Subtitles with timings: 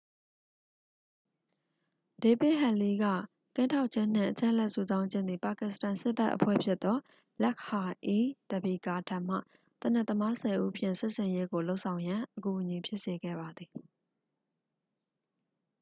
[2.21, 2.95] ဒေးဗစ်ဟက်လီး၏
[3.55, 6.97] ကင်းထောက်ခြင်းနှင့် အချက်အလက်စုဆောင်းခြင်းသည် ပါကစ္စတန်စစ်ဘက်အဖွဲ့ဖြစ်သော
[7.41, 9.35] လက်ခ်ဟာ-အီး-တဘီကာ ထံမှ
[9.81, 13.71] သေနတ်သမားဆယ်ဦးဖြင့် စစ်ဆင်ရေးကိုလုပ်ဆောင်ရန် အကူအညီဖြစ်စေခဲ့ပါသည်